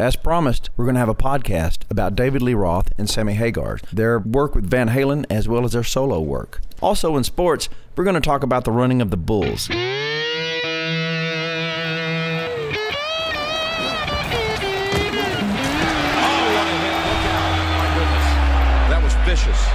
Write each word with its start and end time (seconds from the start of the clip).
As 0.00 0.16
promised, 0.16 0.70
we're 0.78 0.86
going 0.86 0.94
to 0.94 1.00
have 1.00 1.10
a 1.10 1.14
podcast 1.14 1.82
about 1.90 2.16
David 2.16 2.40
Lee 2.40 2.54
Roth 2.54 2.90
and 2.96 3.06
Sammy 3.06 3.34
Hagar, 3.34 3.80
their 3.92 4.18
work 4.18 4.54
with 4.54 4.64
Van 4.64 4.88
Halen 4.88 5.26
as 5.28 5.46
well 5.46 5.62
as 5.66 5.72
their 5.72 5.84
solo 5.84 6.22
work. 6.22 6.62
Also 6.80 7.18
in 7.18 7.24
sports, 7.24 7.68
we're 7.96 8.04
going 8.04 8.14
to 8.14 8.20
talk 8.22 8.42
about 8.42 8.64
the 8.64 8.72
running 8.72 9.02
of 9.02 9.10
the 9.10 9.18
Bulls. 9.18 9.68
That 18.88 19.02
was 19.02 19.12
vicious. 19.26 19.66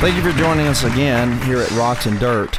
Thank 0.00 0.16
you 0.16 0.22
for 0.32 0.36
joining 0.38 0.66
us 0.66 0.82
again 0.82 1.38
here 1.42 1.58
at 1.58 1.70
Rocks 1.72 2.06
and 2.06 2.18
Dirt. 2.18 2.58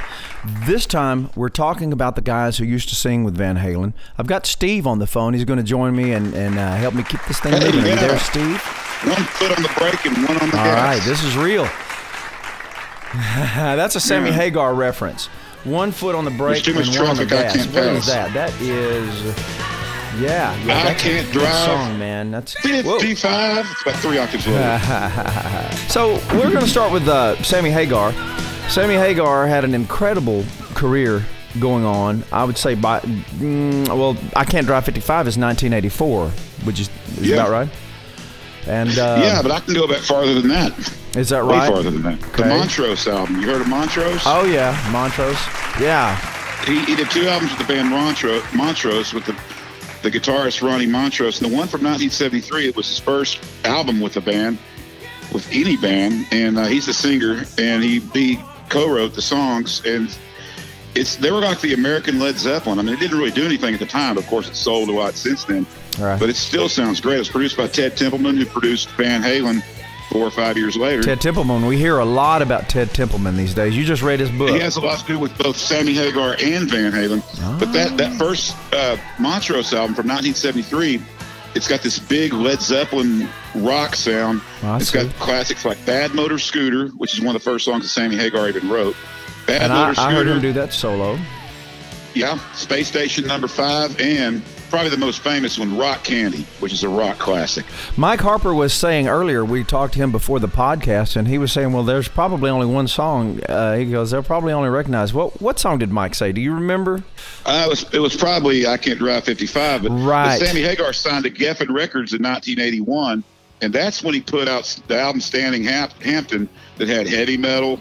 This 0.67 0.85
time, 0.85 1.29
we're 1.35 1.49
talking 1.49 1.91
about 1.91 2.15
the 2.15 2.21
guys 2.21 2.57
who 2.59 2.65
used 2.65 2.87
to 2.89 2.95
sing 2.95 3.23
with 3.23 3.35
Van 3.35 3.57
Halen. 3.57 3.93
I've 4.17 4.27
got 4.27 4.45
Steve 4.45 4.85
on 4.85 4.99
the 4.99 5.07
phone. 5.07 5.33
He's 5.33 5.43
going 5.45 5.57
to 5.57 5.63
join 5.63 5.95
me 5.95 6.13
and, 6.13 6.35
and 6.35 6.59
uh, 6.59 6.75
help 6.75 6.93
me 6.93 7.01
keep 7.03 7.19
this 7.27 7.39
thing 7.39 7.53
Hey, 7.53 7.59
moving. 7.65 7.79
Are 7.81 7.83
you 7.87 7.93
yeah. 7.93 8.07
there, 8.07 8.19
Steve? 8.19 8.61
One 9.07 9.23
foot 9.23 9.57
on 9.57 9.63
the 9.63 9.71
brake 9.77 10.05
and 10.05 10.15
one 10.17 10.39
on 10.39 10.49
the 10.51 10.57
All 10.57 10.63
gas. 10.65 10.83
right, 10.99 11.01
this 11.03 11.23
is 11.23 11.35
real. 11.35 11.63
That's 13.55 13.95
a 13.95 13.99
Sammy 13.99 14.29
Yeah. 14.29 14.35
Hagar 14.35 14.75
reference. 14.75 15.25
One 15.63 15.91
foot 15.91 16.13
on 16.13 16.25
the 16.25 16.31
brake 16.31 16.67
and 16.67 16.75
one 16.77 17.07
on 17.07 17.15
the 17.17 17.25
gas. 17.25 17.55
What 17.67 17.83
is 17.85 18.05
that? 18.05 18.33
That 18.33 18.53
is, 18.61 19.35
yeah, 20.19 20.55
yeah. 20.65 20.87
I 20.87 20.93
can't 20.93 21.25
good 21.31 21.41
drive. 21.41 21.55
song, 21.65 21.99
man. 21.99 22.31
That's 22.31 22.55
whoa. 22.63 22.99
55. 22.99 23.65
It's 23.71 23.81
about 23.81 23.95
three 24.01 24.17
octaves 24.17 24.47
lower. 24.47 24.79
So 25.89 26.13
we're 26.33 26.49
going 26.51 26.59
to 26.63 26.67
start 26.67 26.91
with 26.91 27.07
uh, 27.07 27.41
Sammy 27.43 27.69
Hagar. 27.69 28.13
Sammy 28.69 28.95
Hagar 28.95 29.45
had 29.47 29.63
an 29.65 29.73
incredible 29.75 30.45
career 30.73 31.23
going 31.59 31.83
on. 31.83 32.23
I 32.31 32.43
would 32.45 32.57
say 32.57 32.75
by 32.75 32.99
mm, 33.01 33.87
well, 33.89 34.15
I 34.35 34.45
can't 34.45 34.65
drive 34.65 34.85
55 34.85 35.27
is 35.27 35.37
1984, 35.37 36.29
which 36.65 36.79
is, 36.79 36.89
is 37.17 37.27
Yeah. 37.29 37.35
about 37.37 37.49
right. 37.51 37.69
And 38.67 38.89
uh, 38.97 39.19
yeah, 39.21 39.41
but 39.41 39.51
I 39.51 39.59
can 39.59 39.73
go 39.73 39.87
back 39.87 40.01
farther 40.01 40.35
than 40.35 40.47
that. 40.49 40.71
is 41.17 41.29
that 41.29 41.45
Way 41.45 41.57
right? 41.57 41.71
farther 41.71 41.89
than 41.91 42.03
that. 42.03 42.21
The 42.33 42.45
Montrose 42.45 43.07
album. 43.07 43.41
You 43.41 43.47
heard 43.47 43.61
of 43.61 43.67
Montrose? 43.67 44.21
Oh 44.25 44.45
yeah, 44.45 44.71
Montrose. 44.91 45.39
Yeah, 45.79 46.15
He, 46.65 46.79
he 46.85 46.95
did 46.95 47.09
two 47.09 47.27
albums 47.27 47.51
with 47.57 47.67
the 47.67 47.73
band 47.73 47.89
Montrose, 47.89 48.43
Montrose 48.53 49.13
with 49.13 49.25
the 49.25 49.33
the 50.01 50.11
guitarist 50.11 50.61
Ronnie 50.61 50.85
Montrose. 50.85 51.41
And 51.41 51.51
the 51.51 51.55
one 51.55 51.67
from 51.67 51.83
1973, 51.83 52.69
it 52.69 52.75
was 52.75 52.87
his 52.87 52.99
first 52.99 53.43
album 53.65 53.99
with 53.99 54.13
the 54.13 54.21
band, 54.21 54.57
with 55.33 55.47
any 55.51 55.77
band. 55.77 56.27
And 56.31 56.57
uh, 56.57 56.65
he's 56.65 56.85
the 56.85 56.93
singer, 56.93 57.43
and 57.57 57.83
he, 57.83 57.99
he 57.99 58.39
co-wrote 58.69 59.13
the 59.13 59.21
songs. 59.21 59.81
And 59.85 60.15
it's 60.95 61.15
they 61.15 61.31
were 61.31 61.39
like 61.39 61.61
the 61.61 61.73
American 61.73 62.19
Led 62.19 62.37
Zeppelin. 62.37 62.79
I 62.79 62.81
mean, 62.81 62.93
it 62.93 62.99
didn't 62.99 63.17
really 63.17 63.31
do 63.31 63.45
anything 63.45 63.73
at 63.73 63.79
the 63.79 63.85
time. 63.85 64.17
Of 64.17 64.27
course, 64.27 64.49
it's 64.49 64.59
sold 64.59 64.89
a 64.89 64.93
lot 64.93 65.13
since 65.13 65.45
then. 65.45 65.65
Right. 65.99 66.19
But 66.19 66.29
it 66.29 66.35
still 66.35 66.69
sounds 66.69 66.99
great. 67.01 67.15
It 67.15 67.19
was 67.19 67.29
produced 67.29 67.57
by 67.57 67.67
Ted 67.67 67.97
Templeman, 67.97 68.37
who 68.37 68.45
produced 68.45 68.89
Van 68.91 69.21
Halen 69.21 69.63
four 70.11 70.25
or 70.27 70.31
five 70.31 70.57
years 70.57 70.75
later. 70.75 71.01
Ted 71.01 71.21
Templeman. 71.21 71.65
We 71.65 71.77
hear 71.77 71.99
a 71.99 72.05
lot 72.05 72.41
about 72.41 72.67
Ted 72.69 72.93
Templeman 72.93 73.37
these 73.37 73.53
days. 73.53 73.75
You 73.77 73.85
just 73.85 74.01
read 74.01 74.19
his 74.19 74.29
book. 74.31 74.49
He 74.49 74.59
has 74.59 74.75
a 74.75 74.81
lot 74.81 74.99
to 74.99 75.05
do 75.05 75.17
with 75.17 75.35
both 75.37 75.55
Sammy 75.57 75.93
Hagar 75.93 76.35
and 76.41 76.69
Van 76.69 76.91
Halen. 76.91 77.59
But 77.59 77.71
that, 77.73 77.97
that 77.97 78.17
first 78.19 78.55
uh, 78.73 78.97
Montrose 79.19 79.73
album 79.73 79.95
from 79.95 80.07
1973, 80.07 81.01
it's 81.55 81.67
got 81.67 81.81
this 81.81 81.97
big 81.99 82.33
Led 82.33 82.61
Zeppelin 82.61 83.27
rock 83.55 83.95
sound. 83.95 84.41
I 84.63 84.77
It's 84.77 84.91
got 84.91 85.09
classics 85.15 85.63
like 85.65 85.83
Bad 85.85 86.13
Motor 86.13 86.39
Scooter, 86.39 86.89
which 86.97 87.13
is 87.13 87.21
one 87.21 87.35
of 87.35 87.41
the 87.41 87.49
first 87.49 87.65
songs 87.65 87.83
that 87.83 87.89
Sammy 87.89 88.17
Hagar 88.17 88.49
even 88.49 88.69
wrote. 88.69 88.95
Bad 89.47 89.63
and 89.63 89.73
I, 89.73 89.87
Motor 89.87 90.01
I 90.01 90.03
Scooter, 90.03 90.15
heard 90.15 90.27
him 90.27 90.41
do 90.41 90.53
that 90.53 90.73
solo. 90.73 91.17
yeah, 92.13 92.37
Space 92.53 92.87
Station 92.89 93.25
Number 93.27 93.47
Five, 93.47 93.99
and 93.99 94.41
probably 94.71 94.89
the 94.89 94.97
most 94.97 95.19
famous 95.21 95.59
one, 95.59 95.77
Rock 95.77 96.03
Candy, 96.03 96.47
which 96.59 96.73
is 96.73 96.83
a 96.83 96.89
rock 96.89 97.19
classic. 97.19 97.65
Mike 97.97 98.21
Harper 98.21 98.53
was 98.53 98.73
saying 98.73 99.07
earlier, 99.07 99.45
we 99.45 99.63
talked 99.63 99.93
to 99.93 99.99
him 99.99 100.11
before 100.11 100.39
the 100.39 100.47
podcast, 100.47 101.15
and 101.15 101.27
he 101.27 101.37
was 101.37 101.51
saying, 101.51 101.71
well, 101.73 101.83
there's 101.83 102.07
probably 102.07 102.49
only 102.49 102.65
one 102.65 102.87
song. 102.87 103.39
Uh, 103.43 103.75
he 103.75 103.85
goes, 103.91 104.09
they'll 104.11 104.23
probably 104.23 104.53
only 104.53 104.69
recognize. 104.69 105.13
What 105.13 105.39
what 105.41 105.59
song 105.59 105.77
did 105.77 105.91
Mike 105.91 106.15
say? 106.15 106.31
Do 106.31 106.41
you 106.41 106.53
remember? 106.55 107.03
Uh, 107.45 107.63
it 107.67 107.69
was 107.69 107.93
it 107.93 107.99
was 107.99 108.15
probably 108.15 108.65
I 108.65 108.77
Can't 108.77 108.97
Drive 108.97 109.25
55, 109.25 109.83
but, 109.83 109.89
but 109.89 109.95
Right. 109.95 110.39
Sammy 110.39 110.61
Hagar 110.61 110.93
signed 110.93 111.25
to 111.25 111.29
Geffen 111.29 111.69
Records 111.71 112.13
in 112.13 112.23
1981, 112.23 113.23
and 113.61 113.71
that's 113.73 114.03
when 114.03 114.13
he 114.13 114.21
put 114.21 114.47
out 114.47 114.63
the 114.87 114.99
album 114.99 115.21
Standing 115.21 115.63
Hamp- 115.63 116.01
Hampton 116.01 116.47
that 116.77 116.87
had 116.87 117.07
heavy 117.07 117.37
metal, 117.37 117.79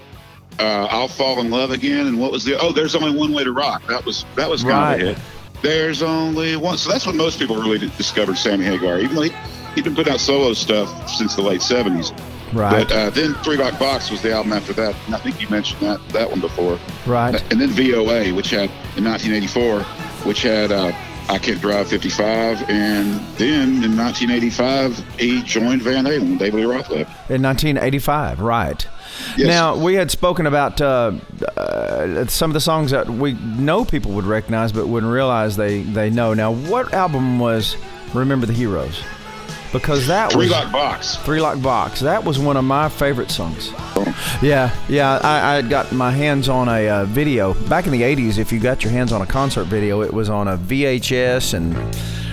uh, 0.58 0.88
I'll 0.90 1.08
Fall 1.08 1.40
in 1.40 1.50
Love 1.50 1.70
Again, 1.70 2.06
and 2.06 2.20
what 2.20 2.32
was 2.32 2.44
the 2.44 2.58
oh 2.60 2.72
There's 2.72 2.94
Only 2.94 3.16
One 3.16 3.32
Way 3.32 3.44
to 3.44 3.52
Rock. 3.52 3.86
That 3.86 4.04
was 4.04 4.24
that 4.36 4.50
was 4.50 4.62
kind 4.62 4.72
Right. 4.74 5.00
of 5.02 5.08
a 5.08 5.12
hit. 5.14 5.22
There's 5.62 6.02
only 6.02 6.56
one. 6.56 6.78
So 6.78 6.90
that's 6.90 7.06
when 7.06 7.16
most 7.16 7.38
people 7.38 7.56
really 7.56 7.78
discovered 7.78 8.36
Sammy 8.36 8.64
Hagar, 8.64 8.98
even 8.98 9.14
though 9.14 9.22
he, 9.22 9.32
he'd 9.74 9.84
been 9.84 9.94
putting 9.94 10.12
out 10.12 10.20
solo 10.20 10.52
stuff 10.54 11.08
since 11.08 11.34
the 11.34 11.42
late 11.42 11.60
70s. 11.60 12.16
Right. 12.52 12.88
But 12.88 12.92
uh, 12.92 13.10
then 13.10 13.34
Three 13.44 13.56
Rock 13.56 13.78
Box 13.78 14.10
was 14.10 14.22
the 14.22 14.32
album 14.32 14.52
after 14.52 14.72
that, 14.72 14.96
and 15.06 15.14
I 15.14 15.18
think 15.18 15.40
you 15.40 15.48
mentioned 15.48 15.80
that 15.82 16.00
that 16.08 16.30
one 16.30 16.40
before. 16.40 16.78
right. 17.06 17.40
And 17.52 17.60
then 17.60 17.68
VOA, 17.68 18.34
which 18.34 18.50
had 18.50 18.70
in 18.96 19.04
1984, 19.04 19.82
which 20.24 20.42
had 20.42 20.72
uh, 20.72 20.92
I 21.28 21.38
Can't 21.38 21.60
Drive 21.60 21.88
55, 21.88 22.68
and 22.68 23.20
then 23.36 23.84
in 23.84 23.96
1985 23.96 24.98
he 25.16 25.42
joined 25.42 25.82
Van 25.82 26.04
Halen 26.04 26.38
David 26.38 26.60
Lee 26.60 26.64
Roth 26.64 26.90
left. 26.90 27.30
In 27.30 27.42
1985, 27.42 28.40
right. 28.40 28.86
Yes. 29.36 29.46
Now, 29.48 29.76
we 29.76 29.94
had 29.94 30.10
spoken 30.10 30.46
about 30.46 30.80
uh, 30.80 31.12
uh, 31.56 32.26
some 32.26 32.50
of 32.50 32.54
the 32.54 32.60
songs 32.60 32.90
that 32.90 33.08
we 33.08 33.34
know 33.34 33.84
people 33.84 34.12
would 34.12 34.24
recognize 34.24 34.72
but 34.72 34.86
wouldn't 34.88 35.12
realize 35.12 35.56
they, 35.56 35.82
they 35.82 36.10
know. 36.10 36.34
Now, 36.34 36.52
what 36.52 36.92
album 36.92 37.38
was 37.38 37.76
Remember 38.14 38.46
the 38.46 38.52
Heroes? 38.52 39.02
Because 39.72 40.08
that 40.08 40.32
Three 40.32 40.46
was 40.46 40.50
Lock 40.50 40.72
Box. 40.72 41.16
Three 41.18 41.40
Lock 41.40 41.62
Box. 41.62 42.00
That 42.00 42.24
was 42.24 42.40
one 42.40 42.56
of 42.56 42.64
my 42.64 42.88
favorite 42.88 43.30
songs. 43.30 43.70
Yeah, 44.42 44.74
yeah. 44.88 45.20
I, 45.22 45.58
I 45.58 45.62
got 45.62 45.92
my 45.92 46.10
hands 46.10 46.48
on 46.48 46.68
a 46.68 46.88
uh, 46.88 47.04
video 47.04 47.54
back 47.68 47.86
in 47.86 47.92
the 47.92 48.02
'80s. 48.02 48.38
If 48.38 48.50
you 48.50 48.58
got 48.58 48.82
your 48.82 48.92
hands 48.92 49.12
on 49.12 49.22
a 49.22 49.26
concert 49.26 49.64
video, 49.66 50.02
it 50.02 50.12
was 50.12 50.28
on 50.28 50.48
a 50.48 50.58
VHS 50.58 51.54
and 51.54 51.74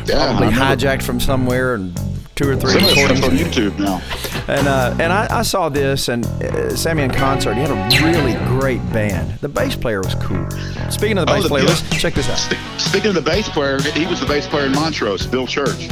Yeah, 0.10 0.36
probably 0.36 0.48
hijacked 0.56 1.04
from 1.04 1.20
somewhere 1.20 1.76
and 1.76 1.96
two 2.36 2.50
or 2.50 2.56
three 2.56 2.72
Some 2.72 2.84
of 2.84 2.90
the 2.90 3.02
recordings. 3.04 3.24
on 3.24 3.32
YouTube 3.38 3.78
now. 3.78 4.02
And 4.50 4.66
uh, 4.68 4.96
and 5.00 5.12
I, 5.12 5.40
I 5.40 5.42
saw 5.42 5.68
this 5.68 6.08
and 6.08 6.26
uh, 6.26 6.74
Sammy 6.76 7.04
in 7.04 7.12
concert. 7.12 7.56
He 7.56 7.62
had 7.62 7.70
a 7.72 8.06
really 8.06 8.34
great 8.58 8.80
band. 8.94 9.32
The 9.40 9.50
bass 9.50 9.76
player 9.76 10.00
was 10.02 10.16
cool. 10.16 10.50
Speaking 10.90 11.18
of 11.18 11.26
the 11.26 11.34
Oh, 11.34 11.36
bass 11.36 11.44
the- 11.44 11.50
player, 11.50 11.64
yeah. 11.64 11.70
let's 11.70 11.90
check 12.02 12.14
this 12.14 12.30
out. 12.30 12.38
Speaking 12.80 13.10
of 13.10 13.16
the 13.16 13.22
bass 13.22 13.50
player, 13.50 13.82
he 13.82 14.06
was 14.06 14.22
the 14.22 14.26
bass 14.26 14.48
player 14.48 14.66
in 14.68 14.72
Montrose, 14.72 15.28
Bill 15.28 15.48
Church. 15.48 15.90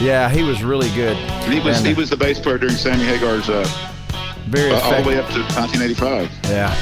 Yeah, 0.00 0.28
he 0.28 0.42
was 0.44 0.62
really 0.62 0.88
good. 0.94 1.16
And 1.16 1.52
he 1.52 1.60
was 1.60 1.78
And, 1.78 1.86
he 1.86 1.92
uh, 1.94 1.96
was 1.96 2.10
the 2.10 2.16
bass 2.16 2.38
player 2.38 2.58
during 2.58 2.76
Sammy 2.76 3.04
Hagar's 3.04 3.48
uh, 3.48 3.64
very 4.46 4.70
uh, 4.70 4.80
all 4.80 5.02
the 5.02 5.08
way 5.08 5.18
up 5.18 5.28
to 5.30 5.40
1985. 5.40 6.30
Yeah. 6.44 6.74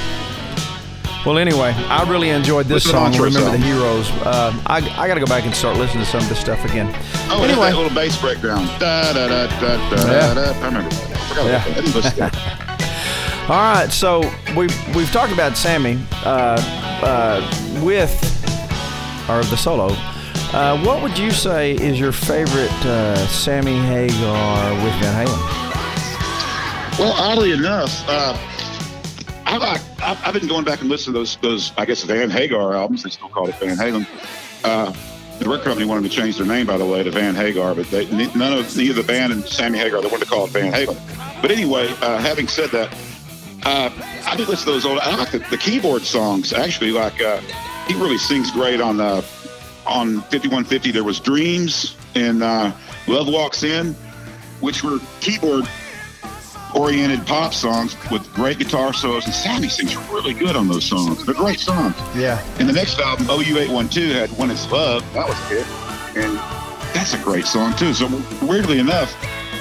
Well, 1.25 1.37
anyway, 1.37 1.71
I 1.87 2.03
really 2.09 2.29
enjoyed 2.29 2.65
this 2.65 2.85
Listen 2.85 3.13
song. 3.13 3.21
Remember 3.23 3.51
the. 3.51 3.57
Heroes. 3.57 4.09
Uh, 4.11 4.51
I, 4.65 4.77
I 4.97 5.07
got 5.07 5.13
to 5.13 5.21
go 5.21 5.25
back 5.25 5.45
and 5.45 5.55
start 5.55 5.77
listening 5.77 6.03
to 6.03 6.09
some 6.09 6.21
of 6.21 6.27
this 6.27 6.39
stuff 6.39 6.65
again. 6.65 6.93
Oh, 7.29 7.41
anyway, 7.43 7.69
that 7.71 7.77
little 7.77 7.93
bass 7.95 8.19
breakdown. 8.19 8.65
Da 8.77 9.13
da 9.13 9.27
da 9.29 9.47
da 9.61 9.89
da 9.89 10.11
Yeah. 10.11 10.33
da. 10.33 10.41
I 10.59 10.65
remember. 10.65 10.89
that. 10.89 11.11
I 11.17 11.27
forgot 11.29 11.45
Yeah. 11.45 11.51
about 11.55 11.65
that. 11.65 11.77
I 11.77 11.81
didn't 11.81 11.95
listen 11.95 12.11
to 12.11 12.17
that. 12.17 13.43
all 13.49 13.73
right. 13.73 13.89
So 13.91 14.19
we've 14.57 14.95
we've 14.95 15.11
talked 15.13 15.31
about 15.31 15.55
Sammy 15.55 15.97
uh, 16.25 16.59
uh, 17.01 17.81
with 17.81 18.11
or 19.29 19.43
the 19.45 19.55
solo. 19.55 19.95
Uh, 20.51 20.77
what 20.83 21.01
would 21.01 21.17
you 21.17 21.31
say 21.31 21.71
is 21.71 21.97
your 21.99 22.11
favorite 22.11 22.69
uh, 22.85 23.15
Sammy 23.27 23.77
Hagar 23.77 24.73
with 24.83 24.93
Van 25.01 25.25
Halen? 25.25 26.99
Well, 26.99 27.13
oddly 27.13 27.53
enough, 27.53 28.03
uh, 28.09 28.37
I 29.45 29.55
like. 29.57 29.81
I've, 30.03 30.33
been 30.33 30.47
going 30.47 30.65
back 30.65 30.81
and 30.81 30.89
listening 30.89 31.13
to 31.13 31.19
those 31.19 31.37
those 31.37 31.71
I 31.77 31.85
guess 31.85 32.03
Van 32.03 32.29
Hagar 32.29 32.73
albums. 32.75 33.03
They 33.03 33.09
still 33.09 33.29
call 33.29 33.47
it 33.47 33.55
Van 33.55 33.77
Halen. 33.77 34.07
Uh, 34.63 34.93
the 35.39 35.49
record 35.49 35.63
company 35.63 35.85
wanted 35.85 36.09
to 36.09 36.15
change 36.15 36.37
their 36.37 36.45
name, 36.45 36.67
by 36.67 36.77
the 36.77 36.85
way, 36.85 37.03
to 37.03 37.09
Van 37.09 37.33
Hagar, 37.35 37.73
but 37.73 37.89
they, 37.89 38.05
none 38.33 38.53
of 38.53 38.77
neither 38.77 39.01
the 39.01 39.07
band 39.07 39.33
and 39.33 39.43
Sammy 39.45 39.79
Hagar 39.79 40.01
they 40.01 40.07
wanted 40.07 40.25
to 40.25 40.29
call 40.29 40.45
it 40.45 40.51
Van 40.51 40.71
Halen. 40.71 41.41
But 41.41 41.51
anyway, 41.51 41.87
uh, 42.01 42.19
having 42.19 42.47
said 42.47 42.69
that, 42.69 42.93
uh, 43.63 43.89
I 44.25 44.35
did 44.35 44.47
listen 44.47 44.65
to 44.65 44.71
those 44.73 44.85
old. 44.85 44.99
I 44.99 45.15
like 45.15 45.31
the, 45.31 45.39
the 45.49 45.57
keyboard 45.57 46.03
songs 46.03 46.53
actually. 46.53 46.91
Like 46.91 47.21
uh, 47.21 47.39
he 47.87 47.93
really 47.95 48.17
sings 48.17 48.51
great 48.51 48.81
on 48.81 48.99
uh, 48.99 49.21
on 49.87 50.21
5150. 50.21 50.91
There 50.91 51.03
was 51.03 51.19
Dreams 51.19 51.95
and 52.15 52.43
uh, 52.43 52.71
Love 53.07 53.27
Walks 53.27 53.63
In, 53.63 53.93
which 54.59 54.83
were 54.83 54.99
keyboard 55.21 55.67
oriented 56.75 57.25
pop 57.25 57.53
songs 57.53 57.95
with 58.09 58.31
great 58.33 58.59
guitar 58.59 58.93
solos, 58.93 59.25
and 59.25 59.33
Sammy 59.33 59.69
sings 59.69 59.95
really 60.09 60.33
good 60.33 60.55
on 60.55 60.67
those 60.67 60.85
songs. 60.85 61.25
They're 61.25 61.35
great 61.35 61.59
songs. 61.59 61.95
Yeah. 62.15 62.43
And 62.59 62.67
the 62.67 62.73
next 62.73 62.99
album, 62.99 63.27
OU812, 63.27 64.11
had 64.11 64.29
When 64.37 64.49
It's 64.51 64.69
Love. 64.71 65.03
That 65.13 65.27
was 65.27 65.37
good. 65.49 65.65
And 66.15 66.37
that's 66.93 67.13
a 67.13 67.19
great 67.19 67.45
song, 67.45 67.75
too. 67.75 67.93
So, 67.93 68.07
weirdly 68.41 68.79
enough, 68.79 69.11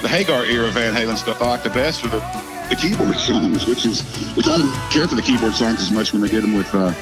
the 0.02 0.08
Hagar 0.08 0.44
era 0.44 0.68
Van 0.70 0.94
Halen 0.94 1.16
stuff 1.16 1.40
I 1.40 1.50
like 1.50 1.62
the 1.62 1.70
best 1.70 2.04
are 2.04 2.08
the, 2.08 2.20
the 2.68 2.76
keyboard 2.76 3.16
songs, 3.16 3.66
which 3.66 3.86
is, 3.86 4.02
which 4.36 4.46
I 4.46 4.56
didn't 4.56 4.72
care 4.90 5.06
for 5.06 5.14
the 5.14 5.22
keyboard 5.22 5.54
songs 5.54 5.80
as 5.80 5.90
much 5.90 6.12
when 6.12 6.22
they 6.22 6.28
did 6.28 6.42
them 6.42 6.54
with, 6.54 6.74
uh, 6.74 6.92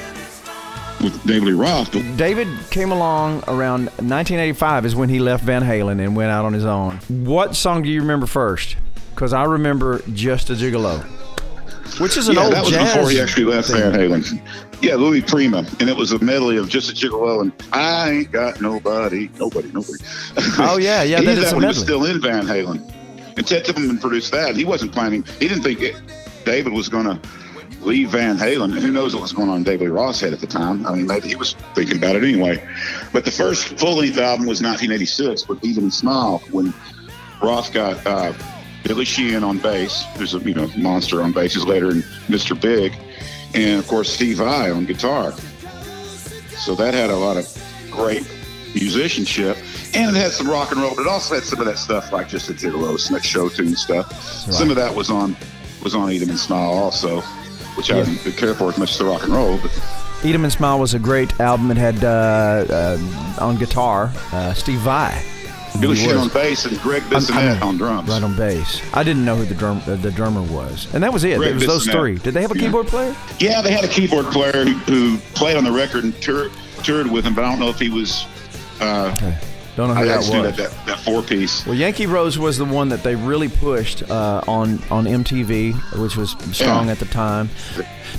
with 1.01 1.21
David 1.25 1.47
Lee 1.47 1.53
Roth. 1.53 1.91
David 2.17 2.47
came 2.69 2.91
along 2.91 3.43
around 3.47 3.85
1985 3.85 4.85
is 4.85 4.95
when 4.95 5.09
he 5.09 5.19
left 5.19 5.43
Van 5.43 5.63
Halen 5.63 5.99
and 6.03 6.15
went 6.15 6.31
out 6.31 6.45
on 6.45 6.53
his 6.53 6.65
own. 6.65 6.97
What 7.07 7.55
song 7.55 7.81
do 7.81 7.89
you 7.89 8.01
remember 8.01 8.27
first? 8.27 8.75
Because 9.21 9.33
I 9.33 9.43
remember 9.43 10.01
Just 10.13 10.49
a 10.49 10.53
Gigolo, 10.53 11.03
which 11.99 12.17
is 12.17 12.27
an 12.27 12.37
yeah, 12.37 12.43
old 12.43 12.53
that 12.53 12.63
was 12.63 12.73
jazz. 12.73 12.91
before 12.91 13.07
he 13.11 13.21
actually 13.21 13.43
left 13.43 13.67
thing. 13.67 13.77
Van 13.77 13.93
Halen. 13.93 14.41
Yeah, 14.81 14.95
Louis 14.95 15.21
Prima, 15.21 15.59
and 15.79 15.87
it 15.87 15.95
was 15.95 16.11
a 16.11 16.17
medley 16.17 16.57
of 16.57 16.69
just 16.69 16.89
a 16.89 16.93
gigolo 16.95 17.41
and 17.41 17.51
I 17.71 18.09
ain't 18.09 18.31
got 18.31 18.61
nobody, 18.61 19.29
nobody, 19.37 19.71
nobody. 19.71 20.03
Oh, 20.57 20.79
yeah, 20.81 21.03
yeah, 21.03 21.19
he 21.19 21.25
that 21.25 21.35
did 21.35 21.37
is 21.37 21.43
that 21.43 21.53
a 21.53 21.55
when 21.55 21.61
he 21.61 21.67
was 21.67 21.79
still 21.79 22.05
in 22.05 22.19
Van 22.19 22.47
Halen, 22.47 22.91
and 23.37 23.45
Ted 23.47 23.63
Templeman 23.63 23.99
produced 23.99 24.31
that. 24.31 24.55
He 24.55 24.65
wasn't 24.65 24.91
planning. 24.91 25.23
He 25.39 25.47
didn't 25.47 25.61
think 25.61 25.81
it, 25.81 26.01
David 26.43 26.73
was 26.73 26.89
going 26.89 27.05
to 27.05 27.19
leave 27.81 28.09
Van 28.09 28.39
Halen. 28.39 28.75
Who 28.75 28.91
knows 28.91 29.13
what 29.13 29.21
was 29.21 29.33
going 29.33 29.49
on 29.49 29.57
in 29.57 29.63
David 29.63 29.91
Roth's 29.91 30.19
head 30.19 30.33
at 30.33 30.39
the 30.39 30.47
time? 30.47 30.83
I 30.87 30.95
mean, 30.95 31.05
maybe 31.05 31.27
he 31.27 31.35
was 31.35 31.53
thinking 31.75 31.97
about 31.97 32.15
it 32.15 32.23
anyway. 32.23 32.67
But 33.13 33.25
the 33.25 33.31
first 33.31 33.77
full-length 33.77 34.17
album 34.17 34.47
was 34.47 34.63
1986 34.63 35.47
with 35.47 35.63
Eat 35.63 35.77
'em 35.77 35.83
and 35.83 35.93
Smile 35.93 36.41
when 36.49 36.73
Roth 37.39 37.71
got 37.71 38.03
uh, 38.07 38.33
Billy 38.83 39.05
Sheehan 39.05 39.43
on 39.43 39.57
bass, 39.59 40.05
who's 40.17 40.33
a 40.33 40.39
you 40.39 40.53
know 40.53 40.67
monster 40.77 41.21
on 41.21 41.31
bass. 41.31 41.53
He's 41.53 41.65
later 41.65 41.91
in 41.91 42.01
Mr. 42.27 42.59
Big, 42.59 42.93
and 43.53 43.79
of 43.79 43.87
course 43.87 44.11
Steve 44.11 44.37
Vai 44.37 44.71
on 44.71 44.85
guitar. 44.85 45.33
So 46.57 46.75
that 46.75 46.93
had 46.93 47.09
a 47.09 47.15
lot 47.15 47.37
of 47.37 47.47
great 47.91 48.23
musicianship, 48.73 49.57
and 49.93 50.15
it 50.15 50.19
had 50.19 50.31
some 50.31 50.49
rock 50.49 50.71
and 50.71 50.81
roll, 50.81 50.95
but 50.95 51.01
it 51.01 51.07
also 51.07 51.35
had 51.35 51.43
some 51.43 51.59
of 51.59 51.65
that 51.65 51.77
stuff 51.77 52.11
like 52.11 52.27
just 52.29 52.49
a 52.49 52.53
gigolo, 52.53 52.97
some 52.99 53.15
of 53.15 53.21
that 53.21 53.27
show 53.27 53.49
tune 53.49 53.75
stuff. 53.75 54.11
Some 54.51 54.69
of 54.69 54.75
that 54.75 54.93
was 54.95 55.09
on 55.09 55.35
was 55.83 55.95
on 55.95 56.11
Eat 56.11 56.21
'em 56.21 56.29
and 56.29 56.39
Smile 56.39 56.71
also, 56.71 57.21
which 57.75 57.91
I 57.91 58.03
didn't 58.03 58.37
care 58.37 58.53
for 58.53 58.69
as 58.69 58.77
much 58.77 58.91
as 58.91 58.97
the 58.99 59.05
rock 59.05 59.23
and 59.23 59.33
roll. 59.33 59.57
But 59.57 59.71
'em 60.23 60.43
and 60.43 60.53
Smile 60.53 60.79
was 60.79 60.93
a 60.93 60.99
great 60.99 61.39
album. 61.39 61.71
It 61.71 61.77
had 61.77 62.03
uh, 62.03 62.65
uh, 62.69 62.97
on 63.39 63.57
guitar 63.57 64.11
uh, 64.31 64.53
Steve 64.53 64.79
Vai. 64.79 65.23
Sheehan 65.79 66.17
on 66.17 66.29
bass 66.29 66.65
and 66.65 66.77
Greg 66.79 67.01
I'm- 67.03 67.11
Bissonette 67.21 67.61
on 67.61 67.77
drums. 67.77 68.09
Right 68.09 68.21
on 68.23 68.35
bass. 68.35 68.81
I 68.93 69.03
didn't 69.03 69.25
know 69.25 69.35
who 69.35 69.45
the 69.45 69.55
drum 69.55 69.81
uh, 69.87 69.95
the 69.95 70.11
drummer 70.11 70.41
was, 70.43 70.87
and 70.93 71.03
that 71.03 71.11
was 71.13 71.23
it. 71.23 71.37
Greg 71.37 71.51
it 71.51 71.55
was 71.55 71.65
those 71.65 71.87
three. 71.87 72.17
Did 72.17 72.33
they 72.33 72.41
have 72.41 72.51
a 72.51 72.55
Yeah. 72.57 72.65
keyboard 72.65 72.87
player? 72.87 73.15
Yeah, 73.39 73.61
they 73.61 73.71
had 73.71 73.83
a 73.83 73.87
keyboard 73.87 74.25
player 74.27 74.65
who, 74.65 74.73
who 74.91 75.17
played 75.33 75.57
on 75.57 75.63
the 75.63 75.71
record 75.71 76.03
and 76.03 76.19
tour, 76.21 76.49
toured 76.83 77.09
with 77.09 77.25
him, 77.25 77.33
but 77.33 77.43
I 77.45 77.49
don't 77.49 77.59
know 77.59 77.69
if 77.69 77.79
he 77.79 77.89
was. 77.89 78.25
Uh, 78.79 79.15
Don't 79.77 79.87
know 79.87 79.93
who 79.95 80.01
I 80.01 80.05
that 80.05 80.17
was. 80.17 80.29
that, 80.31 80.57
that, 80.57 80.85
that 80.85 80.99
four 80.99 81.21
piece. 81.21 81.65
Well, 81.65 81.75
Yankee 81.75 82.05
Rose 82.05 82.37
was 82.37 82.57
the 82.57 82.65
one 82.65 82.89
that 82.89 83.03
they 83.03 83.15
really 83.15 83.47
pushed 83.47 84.03
uh, 84.09 84.41
on 84.47 84.79
on 84.91 85.05
MTV, 85.05 85.73
which 85.97 86.17
was 86.17 86.31
strong 86.51 86.87
Yeah. 86.87 86.91
at 86.91 86.99
the 86.99 87.05
time. 87.05 87.49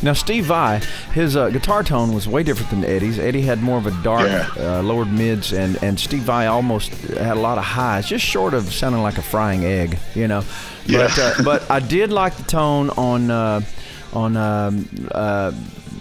Now, 0.03 0.15
Steve 0.15 0.47
Vai, 0.47 0.79
his 1.13 1.37
uh, 1.37 1.51
guitar 1.51 1.83
tone 1.83 2.15
was 2.15 2.27
way 2.27 2.43
different 2.43 2.71
than 2.71 2.85
Eddie's. 2.85 3.19
Eddie 3.19 3.43
had 3.43 3.63
more 3.63 3.77
of 3.77 3.87
a 3.87 3.91
dark, 4.03 4.27
Yeah. 4.27 4.79
uh, 4.79 4.83
lowered 4.83 5.13
mids, 5.13 5.53
and, 5.53 5.77
and 5.83 6.01
Steve 6.01 6.23
Vai 6.23 6.47
almost 6.47 6.91
had 7.19 7.37
a 7.37 7.41
lot 7.41 7.59
of 7.59 7.65
highs, 7.65 8.07
just 8.09 8.25
short 8.25 8.55
of 8.55 8.73
sounding 8.73 9.03
like 9.03 9.19
a 9.19 9.23
frying 9.23 9.67
egg, 9.67 9.99
you 10.15 10.27
know. 10.29 10.43
But 10.87 11.17
Yeah. 11.19 11.35
uh, 11.39 11.43
but 11.45 11.71
I 11.71 11.81
did 11.81 12.11
like 12.11 12.35
the 12.39 12.45
tone 12.45 12.89
on 12.97 13.31
uh, 13.31 13.61
on. 14.15 14.37
Um, 14.39 14.89
uh, 15.13 15.53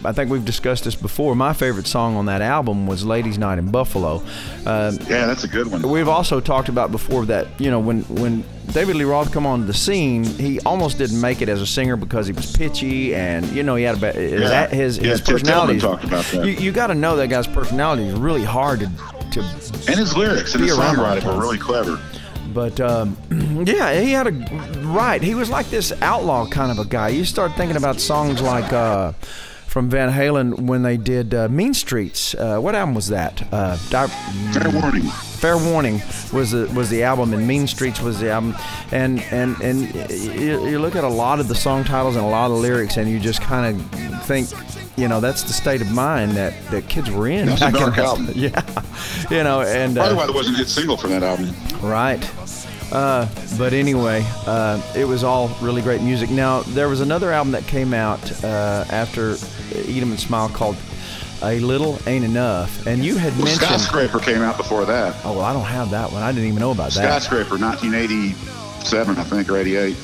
I 0.03 0.11
think 0.11 0.31
we've 0.31 0.43
discussed 0.45 0.83
this 0.83 0.95
before. 0.95 1.35
My 1.35 1.53
favorite 1.53 1.87
song 1.87 2.15
on 2.15 2.25
that 2.25 2.41
album 2.41 2.87
was 2.87 3.05
"Ladies' 3.05 3.37
Night 3.37 3.59
in 3.59 3.69
Buffalo." 3.71 4.23
Uh, 4.65 4.91
Yeah, 5.09 5.25
that's 5.27 5.43
a 5.43 5.47
good 5.47 5.67
one. 5.71 5.81
We've 5.87 6.07
also 6.07 6.39
talked 6.39 6.69
about 6.69 6.91
before 6.91 7.25
that 7.25 7.47
you 7.59 7.69
know 7.69 7.79
when 7.79 8.01
when 8.03 8.43
David 8.73 8.95
Lee 8.95 9.03
Roth 9.03 9.31
come 9.31 9.45
on 9.45 9.67
the 9.67 9.73
scene, 9.73 10.23
he 10.23 10.59
almost 10.61 10.97
didn't 10.97 11.19
make 11.19 11.41
it 11.41 11.49
as 11.49 11.61
a 11.61 11.67
singer 11.67 11.95
because 11.97 12.25
he 12.27 12.33
was 12.33 12.55
pitchy 12.55 13.13
and 13.13 13.45
you 13.51 13.63
know 13.63 13.75
he 13.75 13.83
had 13.83 13.97
a 13.97 13.99
bad 13.99 14.15
his 14.15 14.41
Yeah. 14.41 14.67
his, 14.67 14.97
Yeah, 14.97 15.09
his 15.09 15.21
personality. 15.21 15.79
Talked 15.79 16.03
about 16.05 16.25
that. 16.25 16.45
You, 16.45 16.51
you 16.53 16.71
got 16.71 16.87
to 16.87 16.95
know 16.95 17.15
that 17.17 17.27
guy's 17.27 17.47
personality 17.47 18.03
is 18.07 18.13
really 18.17 18.43
hard 18.43 18.79
to 18.81 18.85
to. 19.31 19.39
And 19.87 19.99
his 19.99 20.15
lyrics 20.17 20.55
and 20.55 20.63
his 20.63 20.77
around 20.77 20.99
all 20.99 21.15
the 21.15 21.21
songwriting 21.21 21.35
were 21.35 21.41
really 21.41 21.57
clever. 21.57 21.99
But 22.53 22.79
um, 22.81 23.17
yeah, 23.65 23.99
he 23.99 24.11
had 24.11 24.27
a 24.27 24.31
right. 24.87 25.21
He 25.21 25.35
was 25.35 25.49
like 25.49 25.69
this 25.69 25.93
outlaw 26.01 26.47
kind 26.47 26.71
of 26.71 26.79
a 26.79 26.85
guy. 26.89 27.09
You 27.09 27.23
start 27.25 27.53
thinking 27.55 27.77
about 27.77 27.99
songs 27.99 28.41
like. 28.41 28.71
Uh, 28.73 29.13
from 29.71 29.89
Van 29.89 30.11
Halen, 30.11 30.67
when 30.67 30.81
they 30.83 30.97
did 30.97 31.33
uh, 31.33 31.47
Mean 31.47 31.73
Streets, 31.73 32.35
uh, 32.35 32.59
what 32.59 32.75
album 32.75 32.93
was 32.93 33.07
that? 33.07 33.41
Uh, 33.53 33.77
Di- 33.89 34.07
Fair 34.51 34.69
warning. 34.69 35.03
Fair 35.41 35.57
Warning 35.57 36.01
was 36.33 36.51
the 36.51 36.69
was 36.75 36.89
the 36.89 37.03
album, 37.03 37.33
and 37.33 37.47
Mean 37.47 37.65
Streets 37.67 38.01
was 38.01 38.19
the 38.19 38.29
album, 38.29 38.53
and 38.91 39.21
and 39.31 39.59
and 39.61 39.81
you, 40.39 40.67
you 40.67 40.77
look 40.77 40.95
at 40.97 41.03
a 41.05 41.09
lot 41.09 41.39
of 41.39 41.47
the 41.47 41.55
song 41.55 41.83
titles 41.85 42.15
and 42.17 42.25
a 42.25 42.27
lot 42.27 42.51
of 42.51 42.57
the 42.57 42.61
lyrics, 42.61 42.97
and 42.97 43.09
you 43.09 43.17
just 43.19 43.41
kind 43.41 43.75
of 43.79 44.23
think, 44.25 44.49
you 44.97 45.07
know, 45.07 45.19
that's 45.21 45.41
the 45.43 45.53
state 45.53 45.81
of 45.81 45.89
mind 45.91 46.33
that, 46.33 46.53
that 46.69 46.87
kids 46.89 47.09
were 47.09 47.27
in. 47.29 47.47
That's 47.47 47.61
a 47.61 47.71
dark 47.71 47.97
album. 47.97 48.29
Yeah, 48.35 48.61
you 49.31 49.43
know, 49.43 49.61
and 49.61 49.95
By 49.95 50.09
the 50.09 50.15
uh, 50.15 50.19
way, 50.19 50.25
there 50.25 50.35
wasn't 50.35 50.57
a 50.57 50.59
hit 50.59 50.67
single 50.67 50.97
for 50.97 51.07
that 51.07 51.23
album. 51.23 51.55
right. 51.81 52.21
Uh, 52.91 53.27
but 53.57 53.73
anyway, 53.73 54.23
uh, 54.45 54.81
it 54.95 55.05
was 55.05 55.23
all 55.23 55.49
really 55.61 55.81
great 55.81 56.01
music. 56.01 56.29
Now 56.29 56.61
there 56.61 56.89
was 56.89 56.99
another 57.01 57.31
album 57.31 57.51
that 57.53 57.65
came 57.67 57.93
out 57.93 58.19
uh, 58.43 58.85
after 58.89 59.35
Eat 59.87 60.01
'Em 60.01 60.11
and 60.11 60.19
Smile 60.19 60.49
called 60.49 60.75
"A 61.43 61.59
Little 61.59 61.97
Ain't 62.05 62.25
Enough," 62.25 62.85
and 62.87 63.03
you 63.03 63.15
had 63.15 63.33
Well, 63.37 63.45
mentioned. 63.45 63.67
Skyscraper 63.67 64.19
came 64.19 64.41
out 64.41 64.57
before 64.57 64.85
that. 64.85 65.15
Oh 65.23 65.33
well, 65.33 65.41
I 65.45 65.53
don't 65.53 65.63
have 65.63 65.89
that 65.91 66.11
one. 66.11 66.21
I 66.21 66.31
didn't 66.31 66.47
even 66.49 66.59
know 66.59 66.71
about 66.71 66.91
that. 66.91 67.21
Skyscraper, 67.23 67.57
1987, 67.57 69.17
I 69.17 69.23
think, 69.23 69.49
or 69.49 69.57
88. 69.57 69.95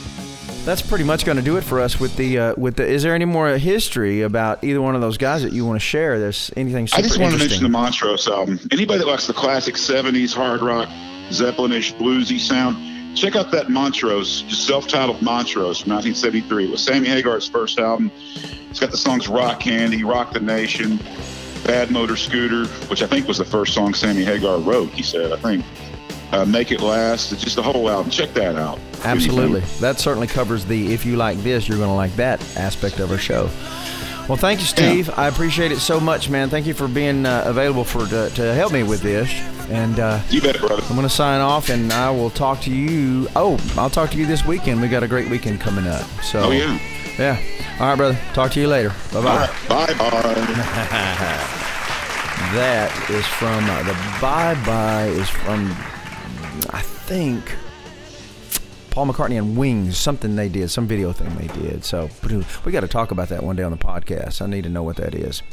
That's 0.66 0.82
pretty 0.82 1.06
much 1.06 1.24
going 1.26 1.38
to 1.38 1.42
do 1.44 1.56
it 1.56 1.64
for 1.64 1.80
us 1.80 1.98
with 2.00 2.16
the 2.18 2.40
uh, 2.40 2.54
with 2.58 2.76
the. 2.76 2.86
Is 2.86 3.04
there 3.04 3.14
any 3.16 3.26
more 3.26 3.50
history 3.58 4.22
about 4.22 4.64
either 4.64 4.82
one 4.82 4.96
of 4.96 5.02
those 5.02 5.18
guys 5.18 5.42
that 5.44 5.54
you 5.54 5.66
want 5.66 5.76
to 5.80 5.86
share? 5.86 6.20
There's 6.20 6.52
anything 6.58 6.88
super 6.88 7.00
I 7.00 7.04
just 7.04 7.20
want 7.20 7.34
to 7.34 7.40
mention 7.40 7.64
the 7.64 7.70
Montrose 7.70 8.28
album. 8.28 8.60
Anybody 8.72 9.00
that 9.00 9.08
likes 9.08 9.28
the 9.28 9.34
classic 9.34 9.76
70s 9.76 10.34
hard 10.34 10.62
rock, 10.62 10.90
Zeppelinish, 11.30 11.94
bluesy 11.96 12.40
sound, 12.40 13.18
check 13.18 13.36
out 13.36 13.52
that 13.52 13.70
Montrose, 13.70 14.44
just 14.44 14.66
self-titled 14.68 15.22
Montrose 15.22 15.80
from 15.82 15.94
1973. 15.94 16.66
It 16.66 16.72
was 16.72 16.84
Sammy 16.84 17.08
Hagar's 17.08 17.48
first 17.48 17.80
album. 17.80 18.12
It's 18.70 18.80
got 18.80 18.92
the 18.92 18.98
songs 18.98 19.28
Rock 19.28 19.60
Candy, 19.60 20.04
Rock 20.04 20.34
the 20.34 20.40
Nation, 20.40 21.00
Bad 21.66 21.92
Motor 21.92 22.16
Scooter, 22.16 22.66
which 22.88 23.02
I 23.02 23.08
think 23.08 23.28
was 23.28 23.40
the 23.40 23.46
first 23.46 23.74
song 23.74 23.94
Sammy 23.94 24.24
Hagar 24.24 24.60
wrote, 24.60 24.90
he 24.90 25.04
said, 25.04 25.32
I 25.32 25.38
think. 25.38 25.66
Uh, 26.32 26.44
Make 26.44 26.72
It 26.72 26.82
Last. 26.82 27.32
It's 27.32 27.42
just 27.42 27.56
the 27.56 27.64
whole 27.64 27.90
album. 27.90 28.12
Check 28.12 28.34
that 28.34 28.58
out. 28.58 28.80
Absolutely, 29.06 29.62
that 29.80 29.98
certainly 29.98 30.28
covers 30.28 30.66
the 30.66 30.94
if 30.94 31.06
you 31.06 31.16
like 31.16 31.38
this, 31.38 31.70
you're 31.70 31.78
going 31.78 31.90
to 31.90 31.96
like 31.96 32.14
that 32.18 32.42
aspect 32.58 33.00
of 33.00 33.12
our 33.12 33.18
show. 33.18 33.50
Well, 34.28 34.38
thank 34.38 34.60
you, 34.60 34.66
Steve. 34.66 35.10
I 35.18 35.28
appreciate 35.30 35.72
it 35.72 35.80
so 35.80 36.00
much, 36.02 36.30
man. 36.30 36.50
Thank 36.50 36.66
you 36.66 36.74
for 36.74 36.88
being 36.90 37.26
uh, 37.26 37.44
available 37.46 37.86
for 37.86 38.06
to, 38.08 38.30
to 38.32 38.54
help 38.54 38.74
me 38.74 38.84
with 38.84 39.02
this. 39.02 39.32
And 39.70 40.00
uh, 40.00 40.20
You 40.30 40.42
bet, 40.42 40.60
brother. 40.60 40.82
I'm 40.84 40.96
going 40.96 41.04
to 41.04 41.10
sign 41.10 41.40
off, 41.40 41.70
and 41.70 41.94
I 41.94 42.10
will 42.12 42.30
talk 42.30 42.60
to 42.62 42.72
you. 42.72 43.30
Oh, 43.38 43.58
I'll 43.78 43.90
talk 43.90 44.12
to 44.12 44.18
you 44.18 44.26
this 44.26 44.46
weekend. 44.46 44.82
We 44.82 44.90
got 44.90 45.02
a 45.04 45.08
great 45.08 45.30
weekend 45.30 45.62
coming 45.62 45.88
up. 45.88 46.04
So, 46.24 46.42
Oh, 46.46 46.52
yeah. 46.52 46.78
yeah. 47.18 47.40
All 47.80 47.88
right, 47.88 47.96
brother. 47.96 48.20
Talk 48.34 48.52
to 48.52 48.60
you 48.60 48.68
later. 48.68 48.90
Bye 49.14 49.22
bye. 49.24 49.50
Right. 49.70 49.98
Bye-bye. 49.98 51.54
That 52.54 52.92
is 53.10 53.26
from 53.26 53.64
uh, 53.70 53.84
the 53.84 53.94
Bye 54.22 54.56
Bye 54.66 55.08
is 55.08 55.30
from 55.30 55.72
I 56.72 56.82
think 56.82 57.56
Paul 58.98 59.06
McCartney 59.06 59.38
and 59.38 59.56
Wings, 59.56 59.96
something 59.96 60.36
they 60.36 60.50
did, 60.50 60.72
some 60.72 60.88
video 60.88 61.12
thing 61.12 61.30
they 61.36 61.46
did. 61.62 61.86
So 61.86 62.10
we 62.66 62.72
got 62.72 62.80
to 62.80 62.88
talk 62.88 63.12
about 63.12 63.30
that 63.30 63.44
one 63.44 63.56
day 63.56 63.62
on 63.62 63.70
the 63.70 63.78
podcast. 63.78 64.42
I 64.42 64.48
need 64.48 64.64
to 64.64 64.72
know 64.72 64.82
what 64.82 64.96
that 64.96 65.14
is. 65.14 65.44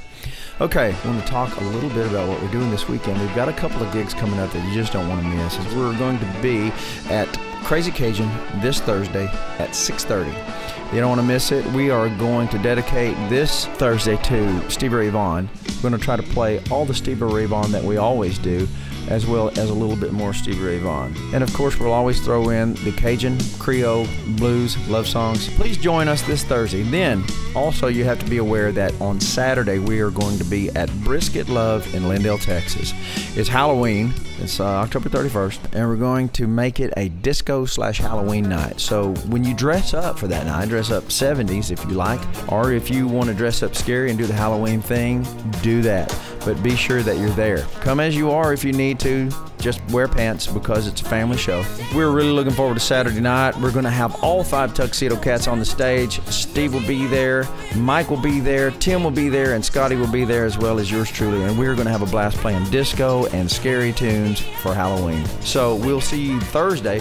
Okay, 0.62 0.94
I 0.94 1.06
want 1.06 1.22
to 1.22 1.30
talk 1.30 1.54
a 1.60 1.64
little 1.64 1.90
bit 1.90 2.06
about 2.06 2.26
what 2.26 2.40
we're 2.40 2.50
doing 2.50 2.70
this 2.70 2.88
weekend. 2.88 3.20
We've 3.20 3.34
got 3.34 3.50
a 3.50 3.52
couple 3.52 3.82
of 3.82 3.92
gigs 3.92 4.14
coming 4.14 4.40
up 4.40 4.50
that 4.50 4.66
you 4.66 4.72
just 4.72 4.94
don't 4.94 5.10
want 5.10 5.20
to 5.20 5.28
miss. 5.28 5.58
We're 5.74 5.94
going 5.98 6.18
to 6.20 6.38
be 6.40 6.72
at 7.12 7.28
Crazy 7.64 7.90
Cajun 7.90 8.30
this 8.62 8.80
Thursday 8.80 9.26
at 9.58 9.74
6:30. 9.74 10.94
You 10.94 11.00
don't 11.00 11.10
want 11.10 11.20
to 11.20 11.26
miss 11.26 11.52
it. 11.52 11.66
We 11.72 11.90
are 11.90 12.08
going 12.16 12.48
to 12.48 12.58
dedicate 12.58 13.14
this 13.28 13.66
Thursday 13.66 14.16
to 14.22 14.70
Stevie 14.70 14.94
Ray 14.94 15.08
Vaughan. 15.10 15.50
We're 15.82 15.90
going 15.90 16.00
to 16.00 16.02
try 16.02 16.16
to 16.16 16.22
play 16.22 16.62
all 16.70 16.86
the 16.86 16.94
Stevie 16.94 17.26
Ray 17.26 17.44
Vaughan 17.44 17.72
that 17.72 17.84
we 17.84 17.98
always 17.98 18.38
do, 18.38 18.66
as 19.08 19.26
well 19.26 19.49
as 19.50 19.70
a 19.70 19.75
little 19.75 19.96
bit 19.96 20.12
more 20.12 20.32
Stevie 20.32 20.62
Ray 20.62 20.78
Vaughan. 20.78 21.14
And 21.32 21.42
of 21.42 21.52
course, 21.52 21.78
we'll 21.78 21.92
always 21.92 22.20
throw 22.20 22.50
in 22.50 22.75
the 22.84 22.92
Cajun, 22.92 23.38
Creole, 23.58 24.06
blues, 24.37 24.76
love 24.88 25.06
songs. 25.06 25.49
Please 25.54 25.76
join 25.76 26.08
us 26.08 26.23
this 26.23 26.44
Thursday. 26.44 26.82
Then, 26.82 27.25
also, 27.54 27.88
you 27.88 28.04
have 28.04 28.18
to 28.18 28.26
be 28.26 28.38
aware 28.38 28.73
that 28.73 28.99
on 29.00 29.20
Saturday 29.20 29.78
we 29.78 30.00
are 30.00 30.11
going 30.11 30.38
to 30.38 30.44
be 30.44 30.70
at 30.70 30.90
Brisket 31.04 31.49
Love 31.49 31.92
in 31.94 32.04
Lindale, 32.04 32.42
Texas. 32.42 32.92
It's 33.37 33.49
Halloween. 33.49 34.12
It's 34.38 34.58
uh, 34.58 34.64
October 34.64 35.08
31st, 35.08 35.75
and 35.75 35.88
we're 35.88 35.96
going 35.96 36.28
to 36.30 36.49
make 36.49 36.80
it 36.80 36.92
a 36.96 37.08
disco 37.08 37.64
slash 37.64 37.99
Halloween 37.99 38.49
night. 38.49 38.80
So 38.80 39.14
when 39.28 39.44
you 39.44 39.54
dress 39.54 39.94
up 39.94 40.18
for 40.18 40.26
that 40.26 40.46
night, 40.46 40.68
dress 40.68 40.90
up 40.90 41.04
70s 41.04 41.70
if 41.70 41.84
you 41.84 41.92
like, 41.92 42.20
or 42.50 42.73
if 42.73 42.90
you 42.90 43.06
want 43.06 43.28
to 43.28 43.34
dress 43.34 43.62
up 43.62 43.76
scary 43.76 44.11
and 44.11 44.18
do 44.18 44.26
the 44.26 44.34
Halloween 44.34 44.82
thing, 44.82 45.25
do 45.62 45.82
that. 45.82 46.11
But 46.44 46.62
be 46.62 46.76
sure 46.76 47.02
that 47.02 47.18
you're 47.18 47.30
there. 47.30 47.62
Come 47.80 48.00
as 48.00 48.14
you 48.14 48.30
are 48.30 48.52
if 48.52 48.64
you 48.64 48.72
need 48.72 49.00
to. 49.00 49.30
Just 49.58 49.80
wear 49.90 50.06
pants 50.06 50.46
because 50.46 50.86
it's 50.86 51.00
a 51.00 51.04
family 51.04 51.38
show. 51.38 51.64
We're 51.94 52.10
really 52.10 52.32
looking 52.32 52.52
forward 52.52 52.74
to 52.74 52.80
Saturday 52.80 53.20
night. 53.20 53.56
We're 53.58 53.72
going 53.72 53.84
to 53.84 53.90
have 53.90 54.22
all 54.22 54.44
five 54.44 54.74
Tuxedo 54.74 55.16
Cats 55.16 55.48
on 55.48 55.58
the 55.58 55.64
stage. 55.64 56.20
Steve 56.26 56.74
will 56.74 56.86
be 56.86 57.06
there, 57.06 57.48
Mike 57.76 58.10
will 58.10 58.20
be 58.20 58.40
there, 58.40 58.72
Tim 58.72 59.02
will 59.02 59.10
be 59.10 59.30
there, 59.30 59.54
and 59.54 59.64
Scotty 59.64 59.96
will 59.96 60.12
be 60.12 60.24
there 60.26 60.44
as 60.44 60.58
well 60.58 60.78
as 60.78 60.90
yours 60.90 61.10
truly. 61.10 61.42
And 61.44 61.58
we're 61.58 61.74
going 61.74 61.86
to 61.86 61.92
have 61.92 62.02
a 62.02 62.06
blast 62.06 62.36
playing 62.38 62.64
disco 62.70 63.24
and 63.28 63.50
scary 63.50 63.92
tunes 63.92 64.40
for 64.40 64.74
Halloween. 64.74 65.24
So 65.40 65.76
we'll 65.76 66.02
see 66.02 66.20
you 66.20 66.40
Thursday 66.40 67.00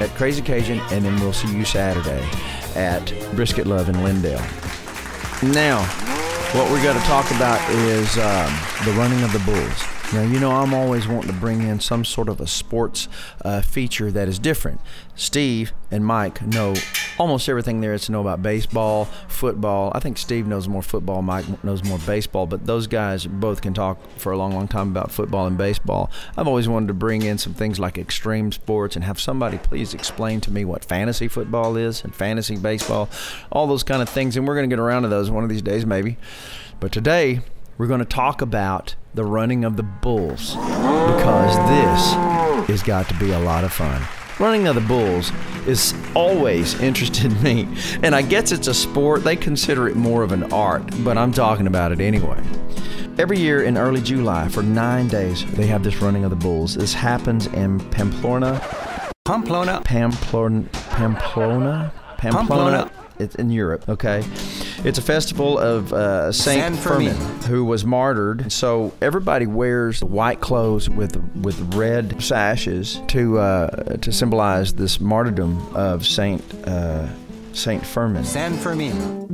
at 0.00 0.08
Crazy 0.10 0.40
Cajun, 0.40 0.80
and 0.90 1.04
then 1.04 1.20
we'll 1.20 1.32
see 1.34 1.54
you 1.54 1.64
Saturday 1.64 2.26
at 2.74 3.12
Brisket 3.34 3.66
Love 3.66 3.90
in 3.90 3.96
Lindale. 3.96 4.40
Now, 5.52 5.84
what 6.54 6.70
we're 6.70 6.82
going 6.82 6.96
to 6.96 7.04
talk 7.04 7.30
about 7.32 7.60
is 7.70 8.16
um, 8.16 8.52
the 8.86 8.92
running 8.98 9.22
of 9.22 9.32
the 9.32 9.38
bulls. 9.40 9.97
Now, 10.10 10.22
you 10.22 10.40
know, 10.40 10.52
I'm 10.52 10.72
always 10.72 11.06
wanting 11.06 11.30
to 11.30 11.38
bring 11.38 11.60
in 11.60 11.80
some 11.80 12.02
sort 12.02 12.30
of 12.30 12.40
a 12.40 12.46
sports 12.46 13.08
uh, 13.44 13.60
feature 13.60 14.10
that 14.10 14.26
is 14.26 14.38
different. 14.38 14.80
Steve 15.14 15.74
and 15.90 16.02
Mike 16.02 16.40
know 16.40 16.74
almost 17.18 17.46
everything 17.46 17.82
there 17.82 17.92
is 17.92 18.06
to 18.06 18.12
know 18.12 18.22
about 18.22 18.42
baseball, 18.42 19.04
football. 19.28 19.92
I 19.94 20.00
think 20.00 20.16
Steve 20.16 20.46
knows 20.46 20.66
more 20.66 20.80
football, 20.80 21.20
Mike 21.20 21.62
knows 21.62 21.84
more 21.84 21.98
baseball, 21.98 22.46
but 22.46 22.64
those 22.64 22.86
guys 22.86 23.26
both 23.26 23.60
can 23.60 23.74
talk 23.74 23.98
for 24.16 24.32
a 24.32 24.38
long, 24.38 24.52
long 24.52 24.66
time 24.66 24.88
about 24.88 25.10
football 25.10 25.46
and 25.46 25.58
baseball. 25.58 26.10
I've 26.38 26.48
always 26.48 26.70
wanted 26.70 26.86
to 26.86 26.94
bring 26.94 27.20
in 27.20 27.36
some 27.36 27.52
things 27.52 27.78
like 27.78 27.98
extreme 27.98 28.50
sports 28.50 28.96
and 28.96 29.04
have 29.04 29.20
somebody 29.20 29.58
please 29.58 29.92
explain 29.92 30.40
to 30.40 30.50
me 30.50 30.64
what 30.64 30.86
fantasy 30.86 31.28
football 31.28 31.76
is 31.76 32.02
and 32.02 32.14
fantasy 32.14 32.56
baseball, 32.56 33.10
all 33.52 33.66
those 33.66 33.82
kind 33.82 34.00
of 34.00 34.08
things. 34.08 34.38
And 34.38 34.48
we're 34.48 34.54
going 34.54 34.70
to 34.70 34.74
get 34.74 34.80
around 34.80 35.02
to 35.02 35.08
those 35.08 35.30
one 35.30 35.44
of 35.44 35.50
these 35.50 35.60
days, 35.60 35.84
maybe. 35.84 36.16
But 36.80 36.92
today, 36.92 37.42
we're 37.78 37.86
going 37.86 38.00
to 38.00 38.04
talk 38.04 38.42
about 38.42 38.96
the 39.14 39.24
running 39.24 39.64
of 39.64 39.76
the 39.76 39.84
bulls 39.84 40.56
because 40.56 41.56
this 41.70 42.68
has 42.68 42.82
got 42.82 43.08
to 43.08 43.14
be 43.14 43.30
a 43.30 43.38
lot 43.38 43.62
of 43.62 43.72
fun. 43.72 44.02
Running 44.40 44.66
of 44.66 44.74
the 44.74 44.80
bulls 44.80 45.32
is 45.66 45.94
always 46.14 46.78
interested 46.80 47.40
me, 47.40 47.68
and 48.02 48.14
I 48.14 48.22
guess 48.22 48.52
it's 48.52 48.66
a 48.66 48.74
sport. 48.74 49.22
They 49.24 49.36
consider 49.36 49.88
it 49.88 49.96
more 49.96 50.22
of 50.22 50.32
an 50.32 50.52
art, 50.52 50.82
but 51.04 51.16
I'm 51.16 51.32
talking 51.32 51.68
about 51.68 51.92
it 51.92 52.00
anyway. 52.00 52.42
Every 53.16 53.38
year 53.38 53.62
in 53.62 53.76
early 53.76 54.00
July, 54.00 54.48
for 54.48 54.62
nine 54.62 55.08
days, 55.08 55.44
they 55.52 55.66
have 55.66 55.82
this 55.82 55.96
running 55.96 56.24
of 56.24 56.30
the 56.30 56.36
bulls. 56.36 56.74
This 56.74 56.94
happens 56.94 57.46
in 57.46 57.80
Pamplona, 57.90 58.60
Pamplona. 59.24 59.82
Pamplona, 59.84 60.68
Pamplona, 60.90 61.92
Pamplona. 62.16 62.16
Pamplona. 62.16 62.90
It's 63.18 63.34
in 63.34 63.50
Europe. 63.50 63.88
Okay, 63.88 64.22
it's 64.84 64.98
a 64.98 65.02
festival 65.02 65.58
of 65.58 65.92
uh, 65.92 66.30
Saint 66.30 66.60
San 66.60 66.74
Fermin. 66.74 67.14
Firmin, 67.14 67.42
who 67.42 67.64
was 67.64 67.84
martyred. 67.84 68.52
So 68.52 68.92
everybody 69.02 69.46
wears 69.46 70.02
white 70.02 70.40
clothes 70.40 70.88
with 70.88 71.16
with 71.36 71.74
red 71.74 72.22
sashes 72.22 73.00
to 73.08 73.38
uh, 73.38 73.96
to 73.96 74.12
symbolize 74.12 74.74
this 74.74 75.00
martyrdom 75.00 75.74
of 75.74 76.06
Saint 76.06 76.42
uh, 76.66 77.08
Saint 77.52 77.84
Fermin. 77.84 78.24
San 78.24 78.54
Fermin. 78.54 79.26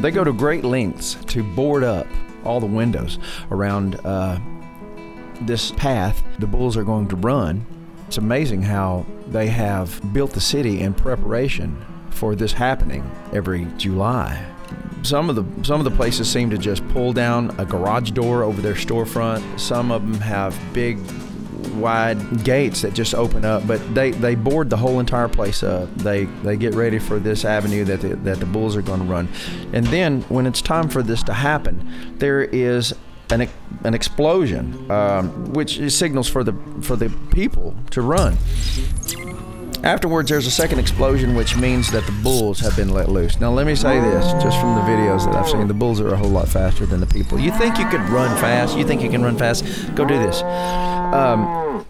They 0.00 0.10
go 0.10 0.22
to 0.22 0.32
great 0.32 0.64
lengths 0.64 1.14
to 1.26 1.42
board 1.54 1.82
up 1.82 2.06
all 2.44 2.60
the 2.60 2.66
windows 2.66 3.18
around 3.50 3.96
uh, 4.04 4.38
this 5.42 5.72
path 5.72 6.22
the 6.38 6.46
bulls 6.46 6.76
are 6.76 6.84
going 6.84 7.08
to 7.08 7.16
run. 7.16 7.66
It's 8.06 8.18
amazing 8.18 8.62
how 8.62 9.06
they 9.26 9.48
have 9.48 10.00
built 10.12 10.32
the 10.32 10.40
city 10.40 10.80
in 10.80 10.94
preparation 10.94 11.84
for 12.24 12.34
this 12.34 12.54
happening 12.54 13.04
every 13.34 13.66
July. 13.76 14.42
Some 15.02 15.28
of 15.28 15.36
the 15.36 15.44
some 15.62 15.78
of 15.78 15.84
the 15.84 15.90
places 15.90 16.26
seem 16.26 16.48
to 16.48 16.56
just 16.56 16.82
pull 16.88 17.12
down 17.12 17.54
a 17.60 17.66
garage 17.66 18.12
door 18.12 18.44
over 18.44 18.62
their 18.62 18.72
storefront. 18.72 19.60
Some 19.60 19.92
of 19.92 20.00
them 20.00 20.18
have 20.22 20.58
big 20.72 20.98
wide 21.74 22.42
gates 22.42 22.80
that 22.80 22.94
just 22.94 23.14
open 23.14 23.44
up, 23.44 23.66
but 23.66 23.78
they, 23.94 24.12
they 24.12 24.36
board 24.36 24.70
the 24.70 24.76
whole 24.78 25.00
entire 25.00 25.28
place 25.28 25.62
up. 25.62 25.94
They 25.96 26.24
they 26.42 26.56
get 26.56 26.72
ready 26.74 26.98
for 26.98 27.18
this 27.18 27.44
avenue 27.44 27.84
that 27.84 28.00
the, 28.00 28.16
that 28.16 28.40
the 28.40 28.46
bulls 28.46 28.74
are 28.74 28.80
going 28.80 29.00
to 29.00 29.06
run, 29.06 29.28
and 29.74 29.86
then 29.88 30.22
when 30.30 30.46
it's 30.46 30.62
time 30.62 30.88
for 30.88 31.02
this 31.02 31.22
to 31.24 31.34
happen, 31.34 32.16
there 32.16 32.42
is 32.42 32.94
an 33.30 33.50
an 33.84 33.92
explosion, 33.92 34.90
um, 34.90 35.52
which 35.52 35.78
signals 35.92 36.26
for 36.26 36.42
the 36.42 36.54
for 36.80 36.96
the 36.96 37.10
people 37.32 37.74
to 37.90 38.00
run. 38.00 38.38
Afterwards, 39.84 40.30
there's 40.30 40.46
a 40.46 40.50
second 40.50 40.78
explosion, 40.78 41.34
which 41.34 41.58
means 41.58 41.90
that 41.90 42.06
the 42.06 42.12
bulls 42.22 42.58
have 42.60 42.74
been 42.74 42.88
let 42.88 43.10
loose. 43.10 43.38
Now, 43.38 43.52
let 43.52 43.66
me 43.66 43.74
say 43.74 44.00
this, 44.00 44.24
just 44.42 44.58
from 44.58 44.76
the 44.76 44.80
videos 44.80 45.26
that 45.26 45.34
I've 45.34 45.46
seen, 45.46 45.68
the 45.68 45.74
bulls 45.74 46.00
are 46.00 46.08
a 46.08 46.16
whole 46.16 46.30
lot 46.30 46.48
faster 46.48 46.86
than 46.86 47.00
the 47.00 47.06
people. 47.06 47.38
You 47.38 47.52
think 47.52 47.76
you 47.76 47.86
could 47.90 48.00
run 48.08 48.34
fast? 48.40 48.78
You 48.78 48.86
think 48.86 49.02
you 49.02 49.10
can 49.10 49.22
run 49.22 49.36
fast? 49.36 49.62
Go 49.94 50.06
do 50.06 50.18
this. 50.18 50.40
Um, 50.42 51.84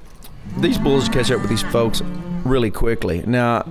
these 0.56 0.76
bulls 0.76 1.08
catch 1.08 1.30
up 1.30 1.40
with 1.40 1.48
these 1.48 1.62
folks 1.62 2.02
really 2.44 2.72
quickly. 2.72 3.22
Now, 3.28 3.64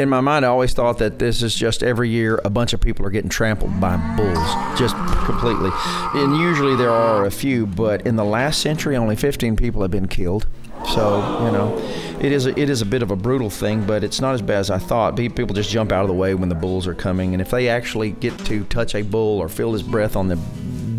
in 0.00 0.08
my 0.08 0.22
mind, 0.22 0.46
I 0.46 0.48
always 0.48 0.72
thought 0.72 0.96
that 0.98 1.18
this 1.18 1.42
is 1.42 1.54
just 1.54 1.82
every 1.82 2.08
year 2.08 2.40
a 2.46 2.50
bunch 2.50 2.72
of 2.72 2.80
people 2.80 3.04
are 3.04 3.10
getting 3.10 3.28
trampled 3.28 3.78
by 3.78 3.98
bulls, 4.16 4.78
just 4.78 4.96
completely. 5.26 5.70
And 6.14 6.38
usually 6.38 6.74
there 6.74 6.90
are 6.90 7.26
a 7.26 7.30
few, 7.30 7.66
but 7.66 8.06
in 8.06 8.16
the 8.16 8.24
last 8.24 8.62
century, 8.62 8.96
only 8.96 9.14
15 9.14 9.56
people 9.56 9.82
have 9.82 9.90
been 9.90 10.08
killed. 10.08 10.46
So 10.94 11.44
you 11.44 11.52
know, 11.52 11.76
it 12.20 12.32
is 12.32 12.46
a, 12.46 12.58
it 12.58 12.70
is 12.70 12.82
a 12.82 12.86
bit 12.86 13.02
of 13.02 13.10
a 13.10 13.16
brutal 13.16 13.50
thing, 13.50 13.84
but 13.84 14.02
it's 14.02 14.20
not 14.20 14.34
as 14.34 14.42
bad 14.42 14.58
as 14.58 14.70
I 14.70 14.78
thought. 14.78 15.16
People 15.16 15.54
just 15.54 15.70
jump 15.70 15.92
out 15.92 16.02
of 16.02 16.08
the 16.08 16.14
way 16.14 16.34
when 16.34 16.48
the 16.48 16.54
bulls 16.54 16.86
are 16.86 16.94
coming, 16.94 17.32
and 17.32 17.40
if 17.40 17.50
they 17.50 17.68
actually 17.68 18.12
get 18.12 18.38
to 18.46 18.64
touch 18.64 18.94
a 18.94 19.02
bull 19.02 19.38
or 19.38 19.48
feel 19.48 19.72
his 19.72 19.82
breath 19.82 20.16
on 20.16 20.28
the 20.28 20.38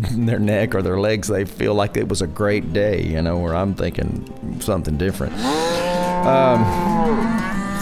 their 0.16 0.38
neck 0.38 0.74
or 0.74 0.82
their 0.82 0.98
legs, 0.98 1.28
they 1.28 1.44
feel 1.44 1.74
like 1.74 1.96
it 1.96 2.08
was 2.08 2.22
a 2.22 2.26
great 2.26 2.72
day. 2.72 3.02
You 3.02 3.22
know, 3.22 3.38
where 3.38 3.54
I'm 3.54 3.74
thinking 3.74 4.60
something 4.60 4.96
different. 4.96 5.34
Um, 6.26 6.60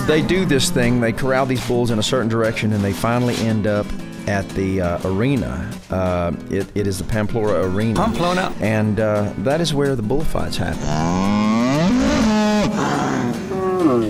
they 0.06 0.22
do 0.22 0.44
this 0.44 0.70
thing. 0.70 1.00
They 1.00 1.12
corral 1.12 1.46
these 1.46 1.66
bulls 1.68 1.90
in 1.90 1.98
a 1.98 2.02
certain 2.02 2.28
direction, 2.28 2.72
and 2.72 2.82
they 2.82 2.92
finally 2.92 3.34
end 3.36 3.66
up 3.66 3.86
at 4.26 4.48
the 4.50 4.80
uh, 4.80 5.00
arena. 5.04 5.70
Uh, 5.90 6.32
it, 6.50 6.66
it 6.74 6.86
is 6.86 6.98
the 6.98 7.04
Pamplona 7.04 7.66
Arena. 7.68 7.94
Pamplona. 7.94 8.54
And 8.60 9.00
uh, 9.00 9.32
that 9.38 9.60
is 9.60 9.72
where 9.72 9.96
the 9.96 10.02
bullfights 10.02 10.56
happen. 10.56 11.37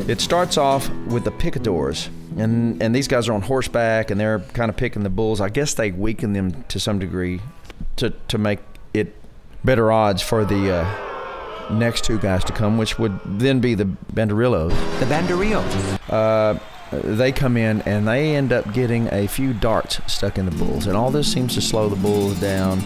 It 0.09 0.23
starts 0.23 0.57
off 0.57 0.89
with 1.09 1.25
the 1.25 1.31
picadors, 1.31 2.09
and 2.39 2.83
and 2.83 2.95
these 2.95 3.07
guys 3.07 3.29
are 3.29 3.35
on 3.35 3.43
horseback, 3.43 4.11
and 4.11 4.19
they're 4.19 4.41
kind 4.55 4.71
of 4.71 4.77
picking 4.77 5.03
the 5.03 5.11
bulls. 5.11 5.39
I 5.39 5.51
guess 5.51 5.75
they 5.75 5.91
weaken 5.91 6.33
them 6.33 6.65
to 6.69 6.81
some 6.81 6.99
degree 6.99 7.43
to 7.97 8.11
to 8.29 8.39
make 8.39 8.61
it 8.95 9.15
better 9.65 9.93
odds 9.93 10.23
for 10.23 10.47
the 10.47 10.73
uh, 10.77 11.75
next 11.75 12.05
two 12.05 12.19
guys 12.19 12.43
to 12.45 12.55
come, 12.55 12.79
which 12.79 12.99
would 12.99 13.21
then 13.39 13.61
be 13.61 13.75
the 13.75 13.85
banderillos. 13.85 14.71
The 14.99 15.07
Banderillos. 15.07 16.01
Uh, 16.09 16.59
they 16.91 17.31
come 17.31 17.59
in 17.59 17.83
and 17.83 18.09
they 18.09 18.35
end 18.35 18.51
up 18.51 18.73
getting 18.73 19.09
a 19.13 19.27
few 19.27 19.53
darts 19.53 20.01
stuck 20.11 20.39
in 20.39 20.47
the 20.47 20.57
bulls, 20.57 20.87
and 20.87 20.97
all 20.97 21.11
this 21.11 21.31
seems 21.31 21.53
to 21.53 21.61
slow 21.61 21.91
the 21.91 21.97
bulls 21.97 22.41
down, 22.41 22.81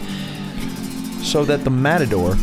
so 1.23 1.45
that 1.45 1.62
the 1.62 1.71
matador, 1.71 2.35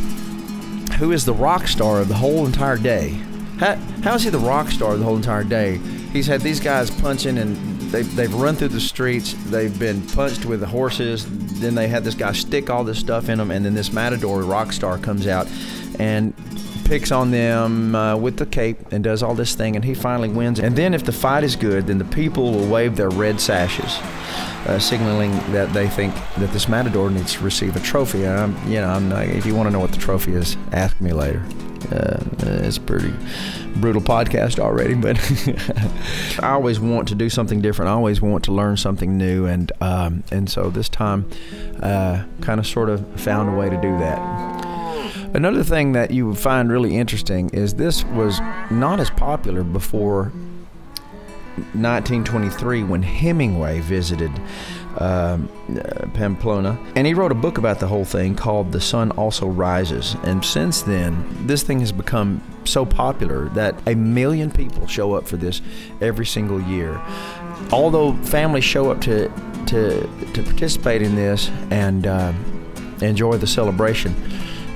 who 1.00 1.12
is 1.12 1.26
the 1.26 1.34
rock 1.34 1.68
star 1.68 2.00
of 2.00 2.08
the 2.08 2.16
whole 2.16 2.46
entire 2.46 2.78
day, 2.78 3.22
how, 3.60 3.76
how 4.04 4.16
is 4.16 4.24
he 4.24 4.30
the 4.30 4.40
rock 4.40 4.70
star 4.70 4.96
the 4.96 5.04
whole 5.04 5.18
entire 5.18 5.44
day? 5.44 5.78
He's 6.14 6.28
had 6.28 6.42
these 6.42 6.62
guys 6.62 6.90
punching 6.90 7.38
and 7.38 7.79
they've, 7.92 8.16
they've 8.16 8.34
run 8.34 8.56
through 8.56 8.70
the 8.70 8.80
streets. 8.80 9.36
They've 9.46 9.78
been 9.78 10.02
punched 10.08 10.46
with 10.46 10.60
the 10.60 10.68
horses. 10.68 11.26
Then 11.60 11.76
they 11.76 11.88
had 11.88 12.04
this 12.04 12.16
guy 12.16 12.32
stick 12.32 12.70
all 12.70 12.84
this 12.84 13.00
stuff 13.00 13.30
in 13.30 13.38
them, 13.38 13.52
and 13.52 13.66
then 13.66 13.74
this 13.74 13.92
matador 13.92 14.44
rock 14.44 14.72
star 14.72 14.98
comes 14.98 15.28
out 15.28 15.48
and 16.00 16.34
picks 16.86 17.12
on 17.12 17.30
them 17.30 17.94
uh, 17.94 18.16
with 18.16 18.38
the 18.38 18.46
cape 18.48 18.92
and 18.92 19.04
does 19.04 19.22
all 19.22 19.36
this 19.36 19.54
thing, 19.54 19.76
and 19.76 19.86
he 19.86 19.94
finally 19.94 20.30
wins. 20.30 20.60
And 20.60 20.76
then, 20.76 20.94
if 20.94 21.04
the 21.04 21.12
fight 21.12 21.44
is 21.44 21.56
good, 21.56 21.88
then 21.88 22.00
the 22.00 22.06
people 22.06 22.52
will 22.52 22.68
wave 22.68 22.96
their 22.96 23.12
red 23.12 23.40
sashes, 23.40 23.98
uh, 24.68 24.80
signaling 24.80 25.32
that 25.52 25.72
they 25.72 25.88
think 25.88 26.16
that 26.38 26.52
this 26.52 26.68
matador 26.68 27.12
needs 27.12 27.34
to 27.34 27.44
receive 27.44 27.76
a 27.76 27.80
trophy. 27.80 28.26
I'm, 28.28 28.56
you 28.68 28.82
know, 28.82 28.90
I'm 28.90 29.08
not, 29.08 29.26
if 29.28 29.46
you 29.46 29.56
want 29.56 29.68
to 29.68 29.72
know 29.72 29.80
what 29.80 29.92
the 29.92 30.00
trophy 30.00 30.34
is, 30.34 30.58
ask 30.72 31.00
me 31.00 31.14
later. 31.14 31.44
Uh, 31.92 32.24
it's 32.40 32.78
pretty 32.78 33.14
brutal 33.76 34.02
podcast 34.02 34.60
already, 34.60 34.94
but 34.94 35.18
I 36.44 36.52
always 36.52 36.80
want 36.80 37.08
to 37.10 37.16
do 37.16 37.30
something 37.30 37.62
different. 37.62 37.90
I 37.90 37.94
always 37.94 38.22
want 38.22 38.44
to 38.46 38.52
learn 38.52 38.78
something 38.78 39.18
new, 39.18 39.46
and 39.46 39.72
um, 39.82 40.24
and 40.32 40.50
so 40.50 40.70
this 40.70 40.90
time, 40.90 41.30
uh, 41.82 42.24
kind 42.42 42.60
of 42.60 42.68
sort 42.68 42.90
of 42.90 43.06
found 43.20 43.50
a 43.50 43.54
way 43.54 43.70
to 43.70 43.80
do 43.82 43.98
that. 44.00 44.66
Another 45.34 45.64
thing 45.64 45.92
that 45.92 46.12
you 46.12 46.28
would 46.28 46.38
find 46.38 46.72
really 46.72 46.98
interesting 46.98 47.50
is 47.52 47.76
this 47.76 48.04
was 48.06 48.40
not 48.72 49.00
as 49.00 49.10
popular 49.12 49.64
before 49.64 50.32
1923 51.74 52.84
when 52.84 53.04
Hemingway 53.04 53.80
visited 53.82 54.32
um, 54.98 55.50
uh, 55.70 56.08
Pamplona. 56.14 56.78
And 56.96 57.06
he 57.06 57.14
wrote 57.14 57.32
a 57.32 57.36
book 57.36 57.58
about 57.58 57.80
the 57.80 57.88
whole 57.88 58.06
thing 58.06 58.36
called 58.36 58.72
The 58.72 58.82
Sun 58.82 59.12
Also 59.12 59.48
Rises. 59.48 60.16
And 60.24 60.44
since 60.44 60.82
then, 60.82 61.48
this 61.48 61.64
thing 61.64 61.80
has 61.82 61.92
become 61.92 62.42
so 62.70 62.86
popular 62.86 63.50
that 63.50 63.76
a 63.88 63.96
million 63.96 64.52
people 64.52 64.88
show 64.88 65.14
up 65.14 65.28
for 65.28 65.38
this 65.38 65.62
every 66.02 66.26
single 66.26 66.62
year. 66.62 67.02
Although 67.72 68.16
families 68.24 68.64
show 68.64 68.92
up 68.92 69.02
to, 69.02 69.30
to, 69.68 70.02
to 70.34 70.44
participate 70.44 71.02
in 71.02 71.16
this 71.16 71.50
and 71.72 72.08
uh, 72.08 72.34
enjoy 73.02 73.38
the 73.38 73.48
celebration, 73.48 74.16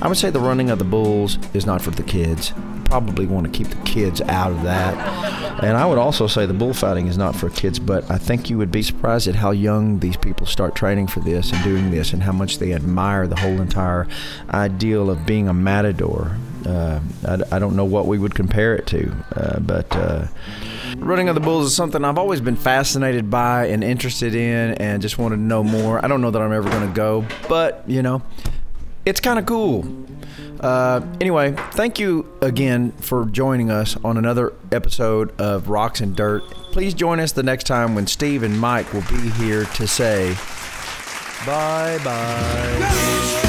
I 0.02 0.08
would 0.08 0.18
say 0.18 0.30
the 0.30 0.40
running 0.40 0.70
of 0.70 0.80
the 0.80 0.86
bulls 0.86 1.38
is 1.54 1.66
not 1.66 1.82
for 1.82 1.92
the 1.92 2.04
kids. 2.04 2.52
Probably 2.86 3.26
want 3.26 3.46
to 3.46 3.52
keep 3.52 3.70
the 3.70 3.82
kids 3.84 4.22
out 4.22 4.52
of 4.52 4.64
that. 4.64 5.64
And 5.64 5.78
I 5.78 5.86
would 5.86 5.98
also 5.98 6.28
say 6.28 6.46
the 6.46 6.54
bullfighting 6.54 7.08
is 7.08 7.18
not 7.18 7.36
for 7.36 7.50
kids, 7.50 7.80
but 7.80 8.10
I 8.12 8.18
think 8.18 8.50
you 8.50 8.58
would 8.58 8.72
be 8.72 8.84
surprised 8.84 9.28
at 9.30 9.36
how 9.36 9.52
young 9.52 10.00
these 10.00 10.18
people 10.18 10.46
start 10.46 10.76
training 10.76 11.08
for 11.08 11.22
this 11.22 11.54
and 11.54 11.64
doing 11.64 11.90
this 11.90 12.12
and 12.12 12.22
how 12.22 12.34
much 12.34 12.58
they 12.58 12.74
admire 12.74 13.28
the 13.28 13.38
whole 13.38 13.62
entire 13.62 14.08
ideal 14.50 15.10
of 15.10 15.26
being 15.26 15.48
a 15.48 15.54
matador. 15.54 16.36
Uh, 16.66 17.00
I, 17.28 17.56
I, 17.56 17.60
don't 17.60 17.76
know 17.76 17.86
what 17.86 18.06
we 18.06 18.18
would 18.18 18.36
compare 18.36 18.76
it 18.76 18.88
to, 18.88 19.12
uh, 19.36 19.60
but. 19.60 19.94
Uh, 19.96 20.28
Running 20.98 21.28
of 21.28 21.36
the 21.36 21.42
Bulls 21.42 21.66
is 21.66 21.76
something 21.76 22.06
I've 22.06 22.18
always 22.18 22.40
been 22.40 22.56
fascinated 22.56 23.30
by 23.30 23.66
and 23.68 23.84
interested 23.84 24.36
in 24.36 24.76
and 24.76 25.02
just 25.02 25.18
wanted 25.18 25.38
to 25.38 25.42
know 25.42 25.64
more. 25.64 26.04
I 26.04 26.08
don't 26.08 26.22
know 26.22 26.32
that 26.32 26.42
I'm 26.42 26.54
ever 26.54 26.70
going 26.70 26.88
to 26.88 26.94
go, 26.94 27.26
but, 27.50 27.84
you 27.88 28.02
know, 28.02 28.22
it's 29.06 29.20
kind 29.20 29.40
of 29.40 29.46
cool. 29.46 29.86
Uh, 30.64 31.06
anyway, 31.20 31.54
thank 31.72 32.00
you 32.00 32.26
again 32.42 32.92
for 32.94 33.26
joining 33.26 33.70
us 33.70 33.98
on 34.04 34.16
another 34.18 34.54
episode 34.72 35.38
of 35.42 35.68
Rocks 35.68 36.00
and 36.00 36.16
Dirt. 36.16 36.44
Please 36.72 36.94
join 36.94 37.20
us 37.20 37.34
the 37.34 37.44
next 37.44 37.66
time 37.66 37.96
when 37.96 38.08
Steve 38.08 38.44
and 38.44 38.58
Mike 38.58 38.94
will 38.94 39.02
be 39.02 39.30
here 39.32 39.66
to 39.66 39.86
say 39.86 40.34
bye 41.46 42.00
bye. 42.04 43.40